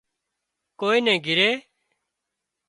ڪوئي 0.79 0.99
نِي 1.05 1.15
گھري 1.25 1.49